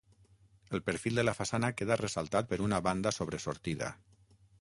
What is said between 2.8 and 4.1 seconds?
banda sobresortida.